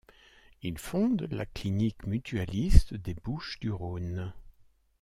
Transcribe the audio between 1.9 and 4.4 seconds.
mutualiste des Bouches-du-Rhône.